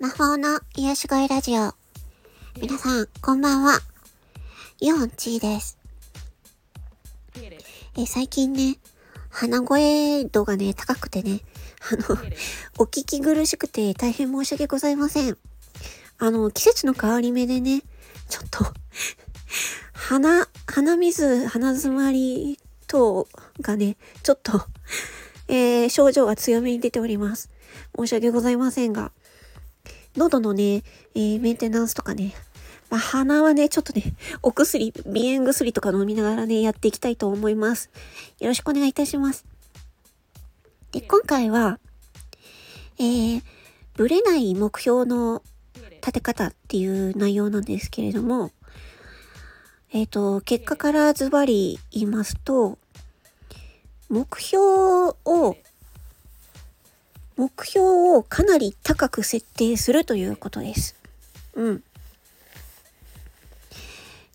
[0.00, 1.72] 魔法の癒し声ラジオ。
[2.60, 3.78] 皆さん、こんばんは。
[4.80, 5.78] イオンチーです。
[7.96, 8.78] え、最近ね、
[9.30, 11.42] 鼻声度がね、高くてね、
[11.92, 12.18] あの、
[12.76, 15.38] お聞き苦しくて大変申し訳ございません。
[16.18, 17.82] あの、季節の変わり目でね、
[18.28, 18.64] ちょっと
[19.92, 22.58] 鼻、鼻水、鼻詰まり
[22.88, 23.28] 等
[23.60, 24.66] がね、ちょっと
[25.48, 27.50] えー、症状が強めに出ております。
[27.96, 29.12] 申し訳ございませんが。
[30.16, 30.82] 喉のね、
[31.14, 32.34] えー、メンテナンスとかね、
[32.88, 37.90] まあ、鼻はね、ちょっとね、お薬、鼻炎薬とか飲みながらね、やっていきたいと思います。
[38.38, 39.44] よろしくお願いいたします。
[40.92, 41.78] で、今回は、
[42.98, 43.42] えー、
[43.94, 45.42] ぶれない目標の
[45.96, 48.52] 立て方っていう内容なんですけれども、
[49.92, 52.78] えっ、ー、と、結果からズバリ言いますと、
[54.08, 54.62] 目標
[55.24, 55.56] を、
[57.36, 60.96] 目標をかなり高く設定するということです。
[61.54, 61.82] うん。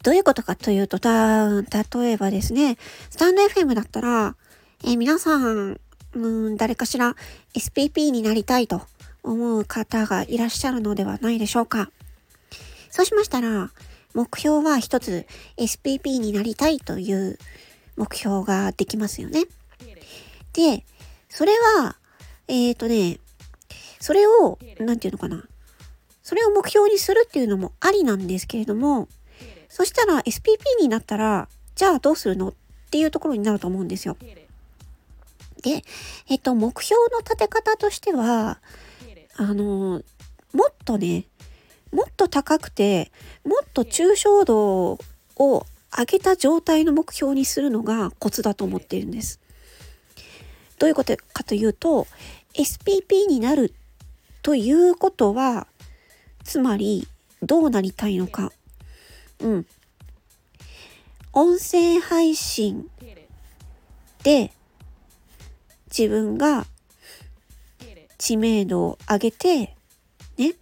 [0.03, 2.77] どういうことかというと、た、例えばですね、
[3.09, 4.36] スタンド FM だったら、
[4.83, 5.80] えー、皆さん、
[6.14, 7.16] うん、誰かしら
[7.53, 8.81] SPP になりたいと
[9.23, 11.92] 思う方がいらっしゃるのではないでしょうか。
[12.89, 13.72] そうしましたら、
[14.14, 15.25] 目標は一つ
[15.58, 17.38] SPP になりたいという
[17.95, 19.45] 目標ができますよね。
[20.53, 20.85] で、
[21.30, 21.97] それは、
[22.47, 23.19] えっ、ー、とね、
[23.99, 25.45] それを、なんていうのかな。
[26.23, 29.08] それを目標にするっていうのもありなんですけれども、
[29.69, 32.53] そしたら SPP になったら、じゃあどうするのっ
[32.89, 34.17] ていうところになると思うんですよ。
[35.61, 35.83] で、
[36.27, 38.59] えっと、目標の立て方としては、
[39.36, 40.02] あの、
[40.53, 41.25] もっとね、
[41.91, 43.11] もっと高くて、
[43.45, 44.99] もっと抽象度
[45.38, 45.65] を
[45.97, 49.39] 上げた状態の目標にするのがコツだと思っているんです。
[50.81, 52.07] どういうことかというと、
[52.55, 53.71] SPP になる
[54.41, 55.67] ということは、
[56.43, 57.07] つまり、
[57.43, 58.52] どうなりたいのか。
[59.41, 59.67] うん。
[61.33, 62.89] 音声配信
[64.23, 64.52] で
[65.95, 66.65] 自分が
[68.17, 69.75] 知名度を上げて、
[70.39, 70.55] ね、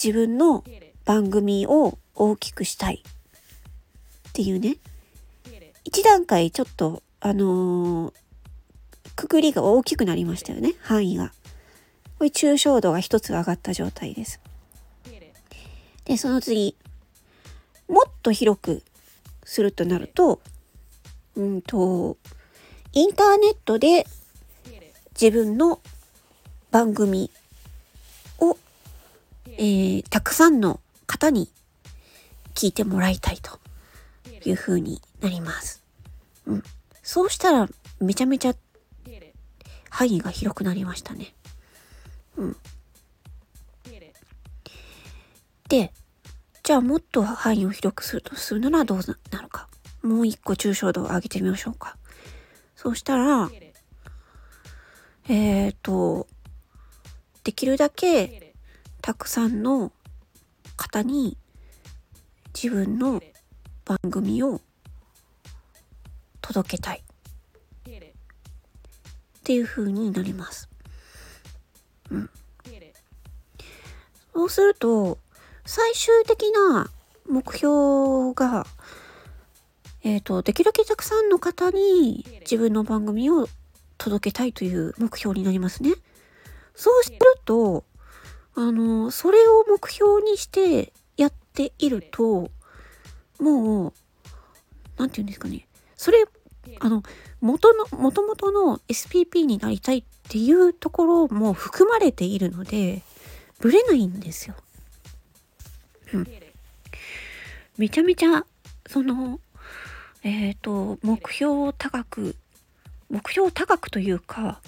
[0.00, 0.62] 自分の
[1.04, 3.02] 番組を大きくしたい
[4.28, 4.76] っていうね、
[5.82, 8.25] 一段階ちょっと、あのー、
[9.16, 11.32] くくりが大きくなりましたよね、範囲が。
[12.18, 14.40] これ抽象度が一つ上がった状態です。
[16.04, 16.76] で、その次、
[17.88, 18.82] もっと広く
[19.44, 20.40] するとなると、
[21.34, 22.16] うんと、
[22.92, 24.06] インターネットで
[25.20, 25.80] 自分の
[26.70, 27.30] 番組
[28.38, 28.56] を、
[29.46, 31.50] えー、たくさんの方に
[32.54, 33.58] 聞いてもらいたいと
[34.48, 35.82] いう風になります。
[36.46, 36.62] うん。
[37.02, 37.68] そうしたら
[38.00, 38.54] めちゃめちゃ
[39.96, 41.32] 範囲が広くなりましたね。
[42.36, 42.56] うん。
[45.70, 45.90] で、
[46.62, 49.68] じゃあもっと範囲を広くするとするならどうなるか。
[50.02, 51.96] もう一個抽象度を上げてみましょうか。
[52.74, 53.50] そうしたら、
[55.30, 56.26] えっ、ー、と、
[57.42, 58.52] できるだけ
[59.00, 59.92] たくさんの
[60.76, 61.38] 方に
[62.52, 63.22] 自分の
[63.86, 64.60] 番組を
[66.42, 67.02] 届けたい
[69.46, 70.68] っていう風になります。
[72.10, 72.30] うん。
[74.34, 75.18] そうすると、
[75.64, 76.90] 最終的な
[77.28, 78.66] 目標が、
[80.02, 83.46] えっ、ー、と、できるだけたくさんの方に自分の番組を
[83.98, 85.92] 届けたいという目標になりますね。
[86.74, 87.84] そうすると、
[88.56, 92.50] あの、それを目標にしてやっていると、
[93.38, 93.92] もう、
[94.98, 95.68] なんて言うんですかね。
[95.96, 96.24] それ、
[96.80, 97.02] あの、
[97.40, 103.02] 元の、元々の SPP になりたいっていうところも含まれているので、
[103.60, 104.54] ぶれないんですよ。
[106.12, 106.28] うん。
[107.78, 108.44] めちゃめちゃ、
[108.86, 109.40] その、
[110.22, 112.36] えっ、ー、と、目標を高く、
[113.10, 114.60] 目標を高くというか、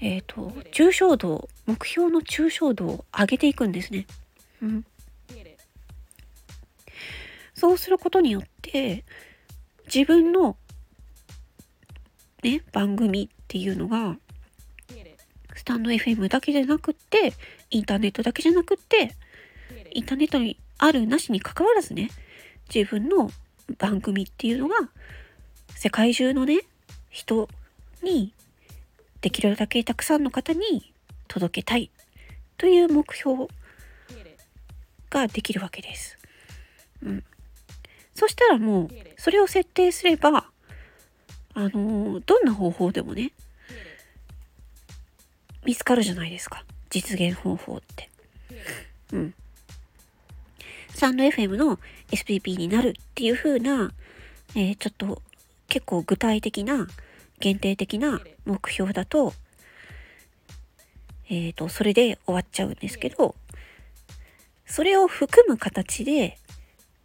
[0.00, 4.06] えっ、ー、と、抽象度、目標の抽象度を上げていくんですね。
[4.62, 4.84] うん。
[7.54, 9.04] そうすることによって、
[9.92, 10.56] 自分の、
[12.42, 14.16] ね、番組っていうのが、
[15.54, 17.32] スタンド FM だけじゃなくって、
[17.70, 19.14] インターネットだけじゃなくって、
[19.92, 22.10] インターネットにあるなしに関わらずね、
[22.72, 23.30] 自分の
[23.78, 24.76] 番組っていうのが、
[25.74, 26.60] 世界中のね、
[27.10, 27.48] 人
[28.02, 28.32] に、
[29.20, 30.94] できるだけたくさんの方に
[31.28, 31.90] 届けたい
[32.56, 33.48] という目標
[35.10, 36.18] ができるわけです。
[37.02, 37.24] うん。
[38.14, 38.88] そしたらもう、
[39.18, 40.50] それを設定すれば、
[41.54, 43.32] あの、どんな方法でもね、
[45.64, 46.64] 見つかるじゃないですか。
[46.90, 48.08] 実現方法って。
[49.12, 49.34] うん。
[50.90, 51.78] スタンド FM の
[52.10, 53.92] SPP になるっていう風な、
[54.54, 55.22] えー、ちょっと
[55.68, 56.88] 結構具体的な
[57.38, 59.32] 限定的な目標だと、
[61.28, 63.34] えっ、ー、と、それで終わっちゃうんですけど、
[64.66, 66.38] それを含む形で、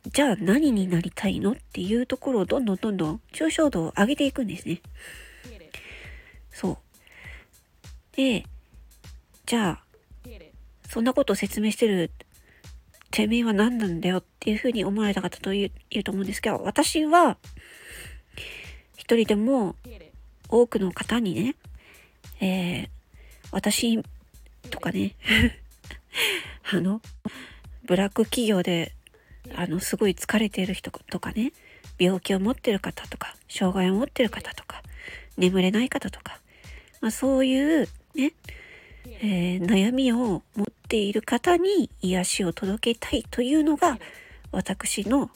[0.07, 4.81] じゃあ何になりたいのっていうところをどんどんどんどん抽象度を上げていくんですね。
[6.52, 6.78] そう。
[8.16, 8.46] で、
[9.46, 9.84] じゃあ、
[10.88, 12.12] そんなことを説明してる
[13.12, 17.38] てめえは何なんだよっていうふうに思われた方といると思うんですけど、私は、
[18.98, 19.75] 一人でも
[20.50, 21.56] 多くの方にね、
[22.42, 22.90] えー、
[23.51, 24.01] 私
[24.69, 25.16] とかね、
[26.72, 27.01] あの、
[27.86, 28.95] ブラック企業で、
[29.56, 31.54] あの、すごい疲れている人とかね、
[32.00, 34.82] 病気を持ってる方とか、障害を持ってる方とか、
[35.38, 36.40] 眠れない方とか、
[37.02, 38.34] まあ、そういうね、
[39.22, 44.00] えー、悩みを持っている方に癒しを届けたいというのが
[44.52, 45.30] 私の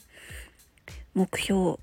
[1.14, 1.78] 目標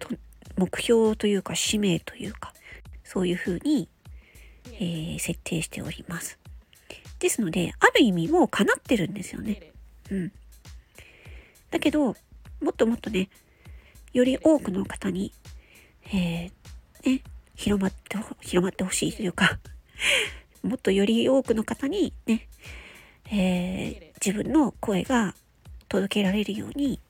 [0.00, 0.08] と
[0.56, 2.52] 目標というか使命というか
[3.04, 3.88] そういうふうに、
[4.72, 6.38] えー、設定しております。
[7.18, 9.72] ですのである意味もう叶ってるんですよね。
[10.10, 10.32] うん。
[11.70, 12.14] だけども
[12.70, 13.28] っともっとね
[14.12, 15.32] より多くの方に、
[16.12, 17.22] えー、ね、
[17.54, 19.58] 広まって広まってほしいというか
[20.62, 22.48] もっとより多くの方にね、
[23.30, 25.34] えー、自分の声が
[25.88, 27.00] 届けられるように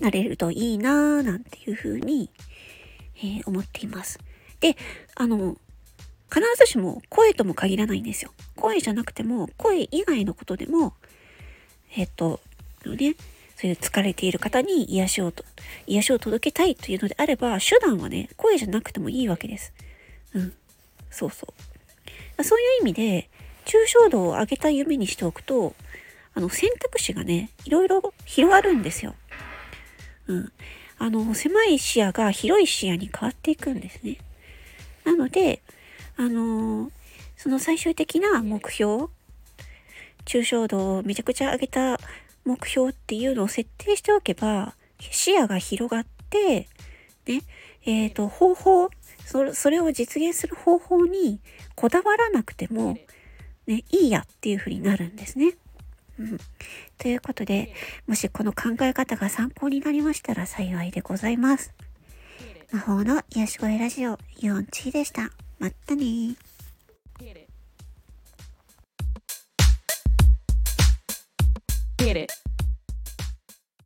[0.00, 2.30] なれるといいなぁなんていうふうに、
[3.16, 4.18] えー、思っています。
[4.60, 4.76] で、
[5.14, 5.56] あの、
[6.32, 8.32] 必ずしも声とも限らないんですよ。
[8.56, 10.94] 声じゃなくても、声以外のことでも、
[11.96, 12.40] えっ、ー、と、
[12.84, 13.14] ね、
[13.56, 15.44] そういう疲れている方に癒しをと、
[15.86, 19.72] 癒しを届けたいというのであれば、手段はね、声じゃなくてもいいわけです。
[20.34, 20.52] うん。
[21.10, 21.46] そうそ
[22.38, 22.44] う。
[22.44, 23.28] そういう意味で、
[23.66, 25.74] 抽象度を上げた夢にしておくと、
[26.34, 29.14] あの、選択肢がね、いろいろ広がるんですよ。
[30.26, 30.52] うん。
[30.98, 34.16] あの、狭い視野が広い視野に変わっていくんですね。
[35.04, 35.60] なので、
[36.16, 36.90] あの
[37.36, 39.06] その最終的な目標、
[40.26, 41.98] 抽象度をめちゃくちゃ上げた
[42.44, 46.68] 目標っていうのを設定しておけば、視野が広がって、
[47.26, 47.42] ね、
[47.84, 48.90] えっ、ー、と、方法
[49.30, 51.40] そ、それを実現する方法に
[51.76, 52.98] こだわらなくても、
[53.66, 55.54] ね、いいやっていうふうになるんですね。
[56.18, 56.38] うん。
[56.98, 57.72] ということで、
[58.06, 61.72] もしこの考え方が参考になりましたら幸いでございます。
[62.72, 65.30] 魔法の癒し声ラジオ、ユオンチーでした。
[65.58, 66.49] まったね
[72.10, 72.39] Get it.